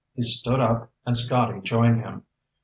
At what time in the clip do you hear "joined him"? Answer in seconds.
1.61-2.23